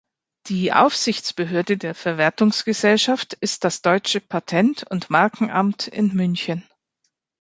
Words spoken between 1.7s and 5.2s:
der Verwertungsgesellschaft ist das Deutsche Patent- und